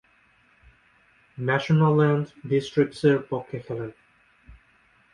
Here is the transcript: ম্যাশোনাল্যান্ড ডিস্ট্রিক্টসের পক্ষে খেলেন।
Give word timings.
ম্যাশোনাল্যান্ড 1.37 2.25
ডিস্ট্রিক্টসের 2.49 3.17
পক্ষে 3.29 3.57
খেলেন। 3.65 3.91